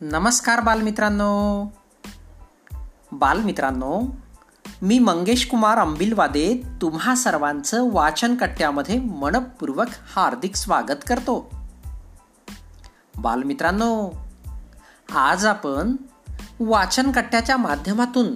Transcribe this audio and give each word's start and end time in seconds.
नमस्कार 0.00 0.60
बालमित्रांनो. 0.60 1.64
बालमित्रांनो 3.12 4.02
मी 4.82 4.98
मंगेश 4.98 5.46
कुमार 5.46 5.78
अंबिलवादे 5.78 6.62
तुम्हा 6.82 7.14
सर्वांचं 7.14 7.92
वाचन 7.92 8.34
कट्ट्यामध्ये 8.34 8.98
मनपूर्वक 8.98 9.86
हार्दिक 10.16 10.56
स्वागत 10.56 11.08
करतो. 11.08 11.50
बालमित्रांनो 13.18 14.10
आज 15.12 15.46
आपण 15.46 15.96
वाचन 16.60 17.12
कट्ट्याच्या 17.12 17.56
माध्यमातून 17.56 18.26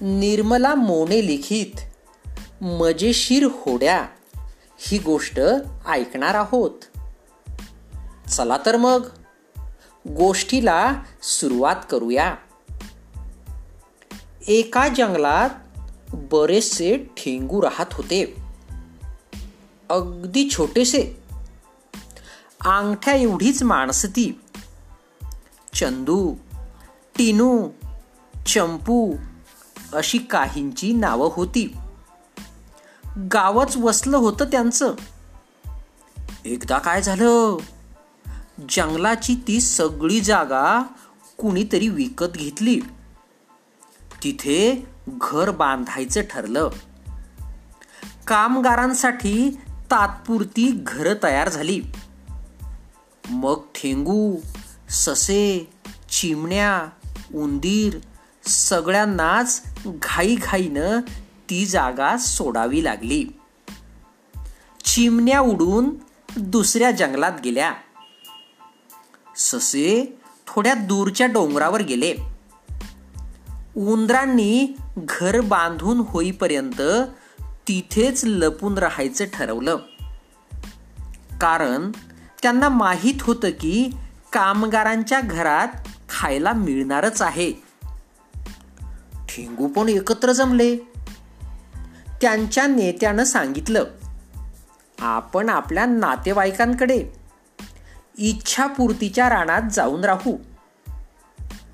निर्मला 0.00 0.74
मोने 0.74 1.26
लिखित 1.26 1.80
मजेशीर 2.64 3.44
होड्या 3.44 4.06
ही 4.76 4.98
गोष्ट 4.98 5.40
ऐकणार 5.88 6.34
आहोत. 6.34 6.98
चला 8.28 8.56
तर 8.66 8.76
मग 8.76 9.06
गोष्टीला 10.08 11.02
सुरुवात 11.22 11.76
करूया. 11.90 12.34
एका 14.48 14.88
जंगलात 14.88 15.50
बरेचसे 16.08 16.96
ठेंगू 16.96 17.62
राहत 17.62 17.86
होते. 17.92 18.36
अगदी 19.88 20.50
छोटेसे. 20.50 21.22
अंगठ्या 22.60 23.14
एवढीच 23.14 23.62
माणसं 23.62 24.08
ती. 24.08 24.40
चंदू 25.74 26.34
टिनू 27.18 27.68
चंपू 28.46 29.14
अशी 29.92 30.18
काहींची 30.18 30.92
नावं 30.92 31.30
होती. 31.32 31.76
गावच 33.32 33.76
वसलं 33.76 34.16
होतं 34.16 34.44
त्यांचं. 34.44 34.94
एकदा 36.44 36.78
काय 36.78 37.02
झालं? 37.02 37.56
जंगलाची 38.70 39.34
ती 39.48 39.60
सगळी 39.60 40.20
जागा 40.20 40.82
कुणीतरी 41.38 41.88
विकत 41.88 42.32
घेतली. 42.34 42.80
तिथे 44.22 44.86
घर 45.08 45.50
बांधायचं 45.50 46.20
ठरलं. 46.30 46.70
कामगारांसाठी 48.26 49.60
तात्पुरती 49.90 50.80
घर 50.82 51.14
तयार 51.22 51.48
झाली. 51.48 51.82
मग 53.30 53.60
ठेंगू 53.74 54.36
ससे 54.90 55.72
चिमण्या 56.10 56.86
उंदीर 57.34 57.98
सगळ्यांनाच 58.44 59.62
घाईघाईनं 59.86 61.00
ती 61.50 61.66
जागा 61.66 62.16
सोडावी 62.16 62.84
लागली. 62.84 63.24
चिमण्या 64.84 65.40
उडून 65.40 65.90
दुसऱ्या 66.36 66.90
जंगलात 66.90 67.32
गेल्या. 67.44 67.72
ससे 69.36 70.18
थोड्या 70.46 70.74
दूरच्या 70.74 71.26
डोंगरावर 71.26 71.82
गेले. 71.82 72.14
उंदरांनी 73.76 74.76
घर 74.96 75.40
बांधून 75.40 76.02
होईपर्यंत 76.08 76.82
तिथेच 77.68 78.24
लपून 78.24 78.78
राहायचं 78.78 79.24
ठरवलं. 79.32 79.76
कारण 81.40 81.90
त्यांना 82.42 82.68
माहीत 82.68 83.14
होतं 83.20 83.50
की 83.50 83.90
कामगारांच्या 84.32 85.20
घरात 85.20 85.68
खायला 86.08 86.52
मिळणारच 86.52 87.22
आहे. 87.22 87.52
ठेंगू 89.28 89.68
पण 89.68 89.88
एकत्र 89.88 90.32
जमले. 90.32 90.76
त्यांच्या 92.22 92.66
नेत्यानं 92.66 93.24
सांगितलं 93.24 93.84
आपण 94.98 95.48
आपल्या 95.48 95.86
नातेवाईकांकडे 95.86 97.21
इच्छापूर्तीच्या 98.18 99.28
रानात 99.28 99.62
जाऊन 99.72 100.04
राहू. 100.04 100.36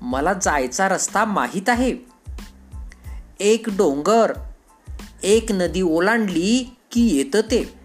मला 0.01 0.33
जायचा 0.33 0.89
रस्ता 0.89 1.25
माहीत 1.25 1.69
आहे. 1.69 1.97
एक 3.39 3.69
डोंगर 3.77 4.33
एक 5.23 5.51
नदी 5.51 5.81
ओलांडली 5.81 6.77
की 6.91 7.17
येतं 7.17 7.41
ते. 7.41 7.79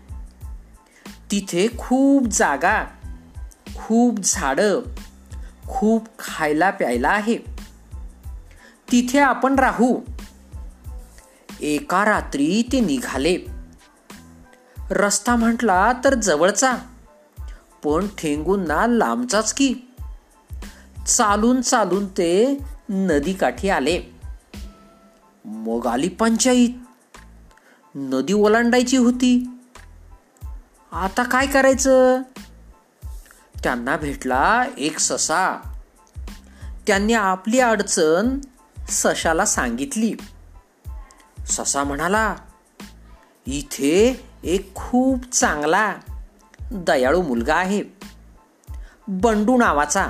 तिथे 1.31 1.69
खूप 1.79 2.27
जागा 2.27 2.85
खूप 3.77 4.19
झाडं 4.25 4.81
खूप 5.69 6.09
खायला 6.19 6.71
प्यायला 6.71 7.09
आहे. 7.09 7.39
तिथे 8.93 9.19
आपण 9.19 9.55
राहू. 9.55 10.01
एका 11.61 12.05
रात्री 12.05 12.63
ते 12.73 12.81
निघाले. 12.81 13.39
रस्ता 14.91 15.37
म्हटला 15.37 15.93
तर 16.05 16.15
जवळचा 16.15 16.73
पण 17.85 18.07
ठेंगूंना 18.19 18.87
लांबचाच 18.87 19.55
की. 19.55 19.75
चालून 21.09 21.61
चालून 21.61 22.07
ते 22.07 22.59
नदीकाठी 22.89 23.69
आले. 23.69 24.03
मग 25.45 25.87
आली 25.87 26.09
पंचायत. 26.09 26.69
नदी 27.95 28.33
ओलांडायची 28.33 28.97
होती. 28.97 29.47
आता 30.93 31.23
काय 31.23 31.47
करायचं? 31.47 32.23
त्यांना 33.63 33.97
भेटला 33.97 34.65
एक 34.79 34.99
ससा. 34.99 35.59
त्यांनी 36.87 37.13
आपली 37.13 37.59
अडचण 37.59 38.39
सशाला 38.89 39.45
सांगितली. 39.45 40.13
ससा 41.47 41.85
म्हणाला 41.85 42.35
इथे 43.47 44.27
एक 44.45 44.75
खूप 44.75 45.25
चांगला 45.33 45.95
दयाळू 46.75 47.23
मुलगा 47.23 47.55
आहे. 47.55 47.83
बंडू 49.09 49.57
नावाचा. 49.57 50.07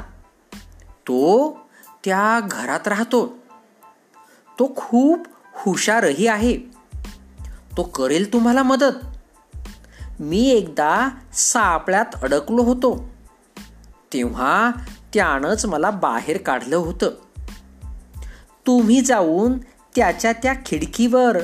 तो 1.00 1.50
त्या 2.04 2.40
घरात 2.50 2.88
राहतो. 2.88 3.38
तो 4.58 4.72
खूप 4.76 5.26
हुशारही 5.54 6.26
आहे. 6.26 6.56
तो 7.76 7.82
करेल 7.82 8.32
तुम्हाला 8.32 8.62
मदत. 8.62 8.92
मी 10.20 10.50
एकदा 10.50 11.08
सापळ्यात 11.32 12.06
अडकलो 12.22 12.62
होतो. 12.62 13.08
तेव्हा 14.12 14.70
त्यानंच 15.14 15.66
मला 15.66 15.90
बाहेर 15.90 16.42
काढलं 16.42 16.76
होतं. 16.76 17.10
तुम्ही 18.66 19.00
जाऊन 19.00 19.58
त्याच्या 19.96 20.32
त्या 20.32 20.54
खिडकीवर 20.66 21.38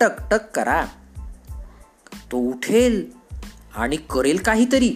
टकटक 0.00 0.50
करा. 0.50 0.86
तो 2.32 2.36
उठेल. 2.36 3.15
आणि 3.76 3.96
करेल 3.96 4.36
काहीतरी. 4.36 4.94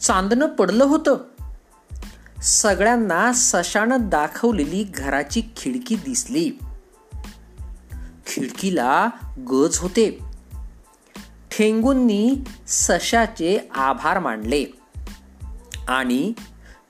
चांदणं 0.00 0.46
पडलं 0.46 0.84
होतं. 0.84 1.16
सगळ्यांना 2.42 3.32
सशानं 3.32 3.96
दाखवलेली 4.00 4.84
घराची 4.84 5.42
खिडकी 5.56 5.94
दिसली. 5.94 6.50
खिडकीला 8.26 9.08
गज 9.38 9.78
होते. 9.78 10.18
ठेंगूंनी 11.50 12.34
सशाचे 12.68 13.68
आभार 13.74 14.18
मानले 14.18 14.64
आणि 15.88 16.32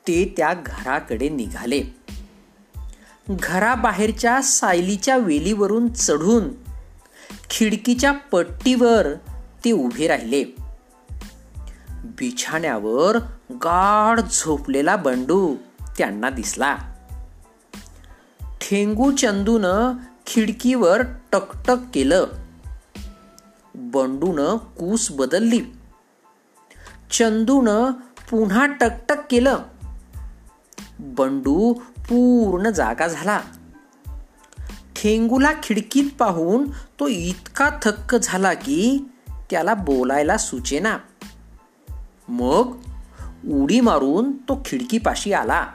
ते 0.06 0.34
त्या 0.36 0.54
घराकडे 0.66 1.28
निघाले. 1.28 1.82
घराबाहेरच्या 3.30 4.42
सायलीच्या 4.42 5.16
वेलीवरून 5.16 5.92
चढून 5.92 6.48
खिडकीच्या 7.50 8.12
पट्टीवर 8.12 9.06
ते 9.64 9.72
उभे 9.72 10.06
राहिले. 10.06 10.44
बिछाण्यावर 12.04 13.16
गाढ 13.50 14.20
झोपलेला 14.20 14.96
बंडू 14.96 15.56
त्यांना 15.98 16.30
दिसला. 16.30 16.76
ठेंगू 18.60 19.12
चंदून 19.12 19.96
खिडकीवर 20.26 21.02
टकटक 21.32 21.76
केलं. 21.94 22.26
बंडून 23.74 24.56
कूस 24.56 25.12
बदलली. 25.12 25.60
चंदून 27.10 27.92
पुन्हा 28.30 28.66
टकटक 28.66 29.16
केलं. 29.30 29.58
बंडू 30.98 31.72
पूर्ण 31.96 32.70
जागा 32.70 33.06
झाला. 33.06 33.40
ठेंगूला 34.96 35.52
खिडकीत 35.62 36.10
पाहून 36.18 36.70
तो 36.70 37.08
इतका 37.08 37.70
थक्क 37.82 38.16
झाला 38.22 38.54
की 38.54 39.10
त्याला 39.54 39.74
बोलायला 39.74 40.36
सुचेना. 40.36 40.98
मग 42.28 42.76
उडी 43.50 43.80
मारून 43.80 44.32
तो 44.32 44.62
खिडकीपाशी 44.66 45.32
आला. 45.32 45.66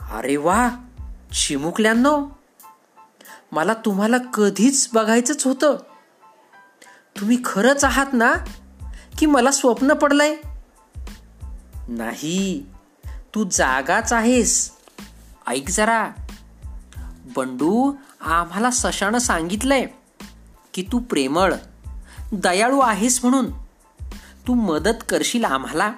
अरे 0.00 0.36
वा 0.36 0.70
चिमुकल्यांनो 1.32 2.26
मला 3.52 3.74
तुम्हाला 3.74 4.18
कधीच 4.18 4.88
बघायचंच 4.94 5.46
होतं. 5.46 5.76
तुम्ही 7.20 7.38
खरंच 7.44 7.84
आहात 7.84 8.06
ना 8.12 8.32
की 9.18 9.26
मला 9.26 9.50
स्वप्न 9.50 9.92
पडलंय? 9.92 10.36
नाही 11.88 12.66
तू 13.34 13.44
जागाच 13.52 14.12
आहेस. 14.12 14.70
ऐक 15.46 15.68
जरा. 15.68 16.10
बंडू 17.36 17.92
आम्हाला 18.20 18.70
सशानं 18.70 19.18
सांगितलंय 19.18 19.86
की 20.74 20.82
तू 20.92 20.98
प्रेमळ. 20.98 21.54
दयाळू 22.32 22.80
आहेस 22.80 23.24
म्हणून. 23.24 23.50
तू 24.46 24.54
मदत 24.54 25.04
करशील 25.08 25.44
आम्हाला. 25.44 25.92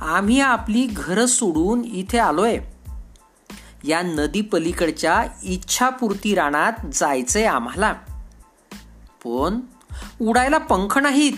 आम्ही 0.00 0.40
आपली 0.40 0.86
घरं 0.86 1.26
सोडून 1.26 1.84
इथे 1.84 2.18
आलोय. 2.18 2.58
या 3.84 4.02
नदी 4.02 4.40
पलीकडच्या 4.40 5.24
इच्छापूर्ती 5.42 6.34
रानात 6.34 6.72
जायचंय 6.92 7.44
आम्हाला. 7.44 7.92
पण 9.24 9.60
उडायला 10.20 10.58
पंख 10.58 10.98
नाहीत 10.98 11.32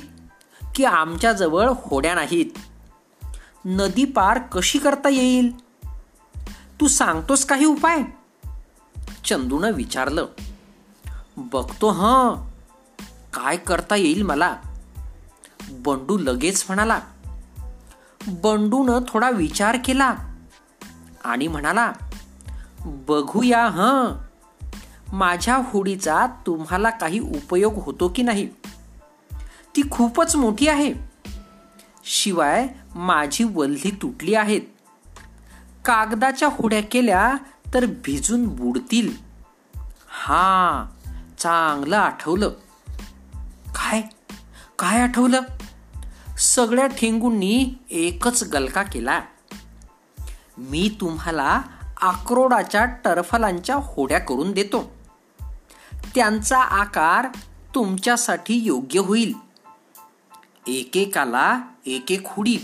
की 0.74 0.84
आमच्याजवळ 0.84 1.68
होड्या 1.68 2.14
नाहीत. 2.14 2.46
नदी 3.64 4.04
पार 4.04 4.38
कशी 4.38 4.78
करता 4.78 5.08
येईल? 5.08 5.50
तू 6.80 6.88
सांगतोस 6.88 7.44
काही 7.44 7.64
उपाय? 7.64 8.02
चंदूनं 9.24 9.70
विचारलं. 9.70 10.26
बघतो 11.36 11.88
हं. 11.88 12.51
काय 13.34 13.56
करता 13.56 13.96
येईल 13.96 14.22
मला? 14.22 14.56
बंडू 15.70 16.18
लगेच 16.18 16.64
म्हणाला. 16.68 17.00
बंडून 18.28 19.04
थोडा 19.08 19.30
विचार 19.30 19.76
केला 19.84 20.14
आणि 21.24 21.48
म्हणाला 21.48 21.92
बघूया 22.84 23.66
ह. 23.66 23.82
माझ्या 25.12 25.56
होडीचा 25.64 26.26
तुम्हाला 26.26 26.90
काही 26.90 27.18
उपयोग 27.20 27.74
होतो 27.76 28.12
की 28.16 28.22
नाही? 28.22 28.48
ती 29.76 29.82
खूपच 29.90 30.36
मोठी 30.36 30.68
आहे. 30.68 30.94
शिवाय 32.04 32.68
माझी 32.94 33.44
वल्ली 33.44 33.90
तुटली 34.02 34.34
आहेत. 34.34 34.60
कागदाच्या 35.84 36.48
होड्या 36.52 36.82
केल्या 36.82 37.34
तर 37.74 37.86
भिजून 37.86 38.46
बुडतील. 38.46 39.16
हां 40.08 40.86
चांगलं 41.38 41.96
आठवलं. 41.96 42.50
काय? 43.92 44.02
काय 44.78 45.02
आठवलं? 45.02 45.40
सगळ्या 46.38 46.86
ठेंगूंनी 46.86 47.74
एकच 47.90 48.42
गलका 48.42 48.82
केला. 48.82 49.20
मी 50.58 50.96
तुम्हाला 51.00 51.62
आक्रोडाच्या 52.00 52.84
टरफलांच्या 52.84 53.76
होड्या 53.76 54.18
करून 54.18 54.52
देतो. 54.52 54.92
त्यांचा 56.14 56.58
आकार 56.58 57.26
तुमच्यासाठी 57.74 58.54
योग्य 58.54 59.00
होईल. 59.00 59.32
एकेकाला 60.66 61.60
एक 61.86 62.12
एक 62.12 62.22
हुडी. 62.24 62.56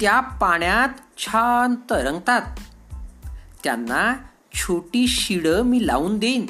त्या 0.00 0.20
पाण्यात 0.20 1.18
छान 1.18 1.74
तरंगतात. 1.74 2.42
त्यांना 3.64 4.14
छोटी 4.54 5.06
शिड 5.06 5.46
मी 5.46 5.86
लावून 5.86 6.18
देईन. 6.18 6.46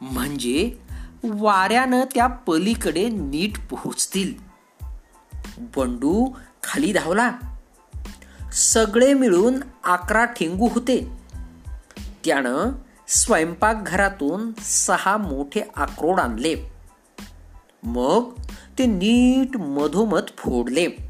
म्हणजे 0.00 0.85
वाऱ्यानं 1.24 2.04
त्या 2.14 2.26
पलीकडे 2.26 3.08
नीट 3.08 3.68
पोहोचतील. 3.68 4.34
बंडू 5.58 6.30
खाली 6.62 6.92
धावला. 6.92 7.32
सगळे 8.52 9.14
मिळून 9.14 9.60
अकरा 9.84 10.24
ठेंगू 10.24 10.68
होते. 10.68 11.12
त्यानं 12.24 12.72
स्वयंपाकघरातून 13.08 14.52
सहा 14.60 15.16
मोठे 15.16 15.60
आक्रोड 15.76 16.20
आणले. 16.20 16.72
मग 17.82 18.32
ते 18.78 18.86
नीट 18.86 19.56
मधोमध 19.56 20.22
फोडले. 20.38 21.08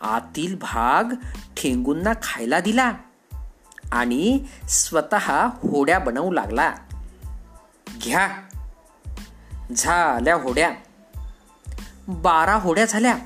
आतील 0.00 0.56
भाग 0.56 1.14
ठेंगूंना 1.56 2.12
खायला 2.22 2.60
दिला 2.60 2.92
आणि 3.92 4.44
स्वतः 4.68 5.46
होड्या 5.46 5.98
बनवू 5.98 6.32
लागला. 6.32 6.74
घ्या. 8.04 8.28
झाल्या 9.76 10.34
होड्या. 10.34 10.70
बारा 12.08 12.54
होड्या 12.54 12.84
झाल्या. 12.84 13.18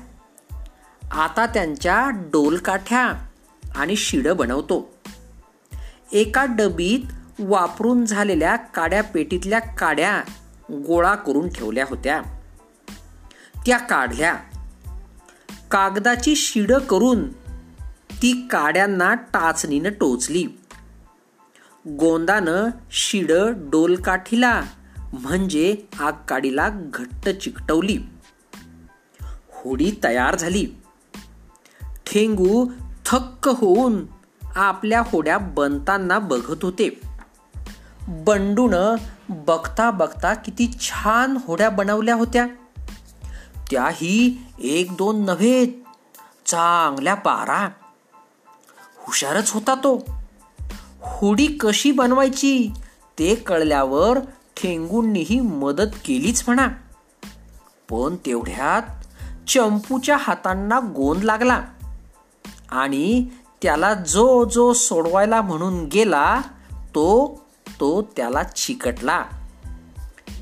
आता 1.11 1.45
त्यांच्या 1.45 2.09
डोलकाठ्या 2.09 3.13
आणि 3.75 3.95
शिडं 3.95 4.37
बनवतो. 4.37 4.93
एका 6.11 6.45
डबीत 6.49 6.99
वापरून 7.39 8.05
झालेल्या 8.05 8.55
काड्या 8.55 9.03
पेटीतल्या 9.03 9.59
काड्या 9.59 10.21
गोळा 10.71 11.15
करून 11.15 11.49
ठेवल्या 11.49 11.85
होत्या. 11.89 12.21
त्या 13.65 13.77
काढल्या. 13.77 14.35
कागदाची 15.71 16.35
शिड 16.35 16.73
करून 16.73 17.31
ती 18.21 18.47
काड्यांना 18.51 19.13
टाचणीनं 19.13 19.89
टोचली. 19.89 20.47
गोंदानं 21.87 22.69
शिड 22.91 23.31
डोलकाठीला 23.57 24.61
म्हणजे 25.21 25.75
आगकाडीला 25.99 26.69
घट्ट 26.73 27.29
चिकटवली. 27.29 27.97
होडी 29.53 29.91
तयार 30.03 30.37
झाली. 30.37 30.65
ठेंगू 32.05 32.67
थक्क 33.05 33.49
होऊन 33.49 34.05
आपल्या 34.55 35.01
होड्या 35.05 35.37
बनताना 35.37 36.19
बघत 36.19 36.63
होते. 36.63 37.01
बंडून 38.07 38.95
बघता 39.29 39.91
बघता 39.91 40.33
किती 40.33 40.71
छान 40.79 41.37
होड्या 41.47 41.69
बनवल्या 41.69 42.15
होत्या. 42.15 42.47
त्याही 43.71 44.45
एक 44.59 44.91
दोन 44.91 45.25
नव्हे 45.25 45.65
चांगल्या 46.45 47.15
पारा. 47.15 47.69
हुशारच 48.97 49.51
होता 49.51 49.75
तो. 49.75 50.05
होडी 51.01 51.47
कशी 51.47 51.91
बनवायची 51.91 52.69
ते 53.19 53.35
कळल्यावर 53.35 54.19
खेंगूंनीही 54.57 55.39
मदत 55.39 55.95
केलीच 56.05 56.43
म्हणा. 56.47 56.67
पण 57.89 58.15
तेवढ्यात 58.15 58.81
चंपूच्या 59.49 60.17
हातांना 60.19 60.79
गोंद 60.79 61.23
लागला. 61.23 61.61
आणि 62.69 63.27
त्याला 63.61 63.93
जो 63.93 64.45
जो 64.45 64.73
सोडवायला 64.73 65.41
म्हणून 65.41 65.85
गेला 65.85 66.41
तो 66.71 67.39
तो 67.79 68.01
त्याला 68.01 68.43
चिकटला. 68.43 69.25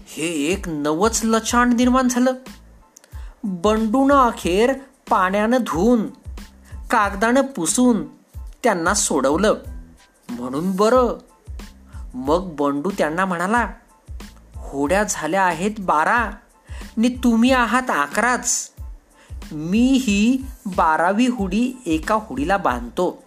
हे 0.07 0.27
एक 0.27 0.69
नवच 0.69 1.21
लछाण 1.23 1.73
निर्माण 1.73 2.07
झालं. 2.07 2.33
बंडून 3.43 4.11
अखेर 4.11 4.73
पाण्यानं 5.09 5.57
धुवून 5.57 6.07
कागदानं 6.91 7.41
पुसून 7.41 8.05
त्यांना 8.63 8.93
सोडवलं. 8.93 9.55
म्हणून 10.29 10.75
बरं. 10.75 11.17
मग 12.13 12.55
बंडू 12.59 12.91
त्यांना 12.97 13.25
म्हणाला 13.25 13.67
होड्या 14.73 15.03
झाल्या 15.09 15.43
आहेत 15.43 15.71
बारा. 15.79 16.31
नि 16.97 17.09
तुम्ही 17.09 17.51
आहात 17.51 17.89
अकराच. 17.89 18.71
मी 19.51 19.91
ही 20.03 20.45
बारावी 20.65 21.27
हुडी 21.27 21.73
एका 21.85 22.15
हुडीला 22.15 22.57
बांधतो. 22.57 23.23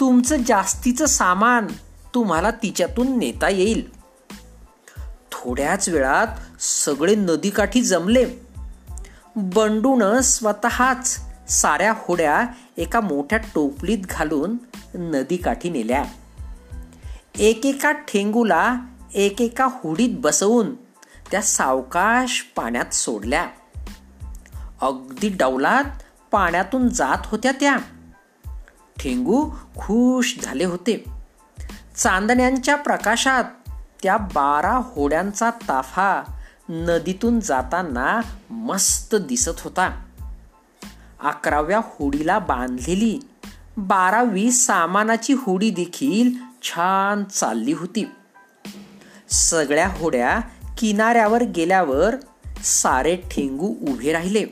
तुमचं 0.00 0.36
जास्तीचं 0.46 1.06
सामान 1.06 1.66
तुम्हाला 2.14 2.50
तिच्यातून 2.50 3.18
नेता 3.18 3.48
येईल. 3.48 3.88
थोड्याच 5.32 5.88
वेळात 5.88 6.26
सगळे 6.60 7.14
नदीकाठी 7.14 7.82
जमले. 7.82 8.26
बंडून 9.36 10.20
स्वतःच 10.20 11.20
साऱ्या 11.48 11.94
होड्या 11.98 12.44
एका 12.76 13.00
मोठ्या 13.00 13.38
टोपलीत 13.38 13.98
घालून 13.98 14.56
नदीकाठी 14.94 15.70
नेल्या. 15.70 16.04
एकेका 17.38 17.92
ठेंगूला 17.92 18.76
एकेका 19.14 19.64
हुडीत 19.64 20.08
बसवून 20.12 20.74
त्या 21.30 21.42
सावकाश 21.42 22.42
पाण्यात 22.56 22.94
सोडल्या. 22.94 23.48
अगदी 24.80 25.28
डौलात 25.28 25.84
पाण्यातून 26.30 26.88
जात 26.88 27.18
होत्या 27.24 27.52
त्या. 27.52 27.76
ठेंगू 28.96 29.50
खुश 29.76 30.38
झाले 30.42 30.64
होते. 30.64 31.04
चांदण्यांच्या 31.96 32.76
प्रकाशात 32.76 33.44
त्या 34.02 34.16
बारा 34.16 34.74
होड्यांचा 34.76 35.50
ताफा 35.50 36.22
नदीतून 36.68 37.40
जाताना 37.40 38.20
मस्त 38.50 39.14
दिसत 39.14 39.60
होता. 39.60 40.04
अकराव्या 41.20 41.80
होडीला 41.84 42.38
बांधलेली 42.38 43.20
बारावी 43.76 44.52
सामानाची 44.52 45.32
होडी 45.32 45.70
देखील 45.70 46.30
छान 46.62 47.24
चालली 47.24 47.72
होती. 47.72 48.10
सगळ्या 49.30 49.88
होड्या 49.88 50.40
किनाऱ्यावर 50.78 51.42
गेल्यावर 51.42 52.16
सारे 52.64 53.16
ठेंगू 53.16 53.66
उभे 53.66 54.12
राहिले. 54.12 54.44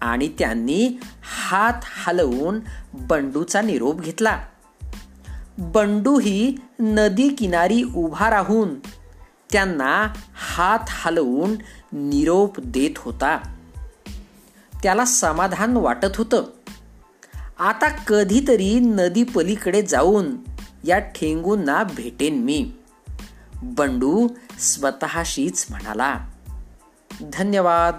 आणि 0.00 0.28
त्यांनी 0.38 0.98
हात 1.22 1.80
हलवून 2.06 2.60
बंडूचा 2.94 3.62
निरोप 3.62 4.00
घेतला. 4.00 4.42
बंडू 5.58 6.18
ही 6.18 6.56
नदी 6.80 7.28
किनारी 7.28 7.82
उभा 7.82 8.30
राहून 8.30 8.78
त्यांना 9.52 10.12
हात 10.34 10.78
हलवून 10.88 11.54
निरोप 11.92 12.60
देत 12.60 12.98
होता. 12.98 13.54
त्याला 14.82 15.04
समाधान 15.04 15.76
वाटत 15.76 16.16
होतं. 16.16 16.44
आता 17.58 17.88
कधीतरी 17.88 18.74
नदी 18.74 19.22
पलीकडे 19.22 19.82
जाऊन 19.82 20.36
या 20.84 20.98
ठेंगूंना 20.98 21.82
भेटेन 21.82 22.34
मी. 22.34 22.72
बंडू 23.62 24.28
स्वतःशीच 24.58 25.66
म्हणाला. 25.70 26.18
धन्यवाद. 27.32 27.94